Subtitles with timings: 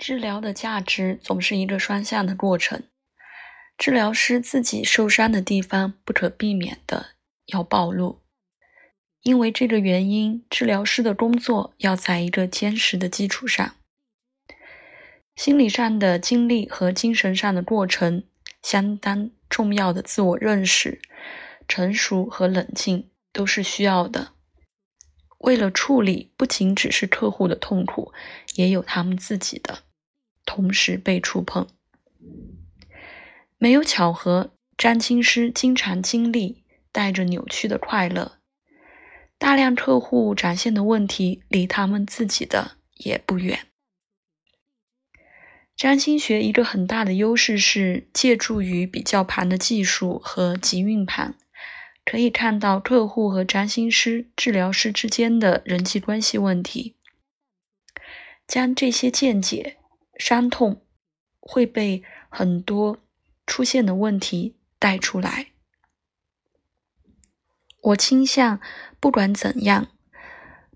[0.00, 2.84] 治疗的价值总是一个双向的过程。
[3.76, 7.10] 治疗师自己受伤的地方不可避免的
[7.48, 8.22] 要暴露，
[9.20, 13.76] 因为这个原因，治疗师的工作要在一个坚实的基础上。
[15.36, 18.24] 心理上的经历和精神上的过程，
[18.62, 21.02] 相当重要的自我认识、
[21.68, 24.32] 成熟和冷静都是需要的。
[25.40, 28.14] 为了处理不仅只是客户的痛苦，
[28.54, 29.84] 也有他们自己的，
[30.50, 31.68] 同时被触碰。
[33.56, 38.38] 没有巧合，占星师经常经历带着扭曲的快乐。
[39.38, 43.60] 大量客户展现的问题，离他们自己的也不远。
[45.76, 51.36] 占星学一个很大的优势是借助于比较盘的技术和集运盘。
[52.04, 56.96] 可以看到客户和占星师、治疗师之间的人际关系问题，
[58.48, 59.76] 将这些见解、
[60.20, 60.84] 伤痛
[61.40, 62.98] 会被很多
[63.46, 65.48] 出现的问题带出来。
[67.80, 68.60] 我倾向
[69.00, 69.88] 不管怎样，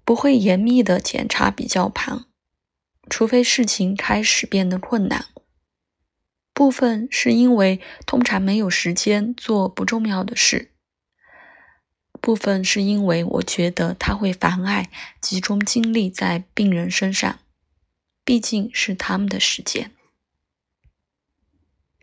[0.04, 2.24] 不会严密的检查比较盘，
[3.10, 5.26] 除非事情开始变得困难。
[6.54, 10.70] 部分是因为通常没有时间做不重要的事。
[12.20, 14.88] 部分是因为我觉得它会妨碍
[15.20, 17.38] 集中精力在病人身上，
[18.24, 19.90] 毕竟是他们的时间。